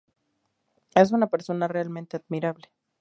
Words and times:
Es 0.95 1.11
una 1.11 1.27
persona 1.27 1.67
realmente 1.67 2.17
admirable. 2.17 2.71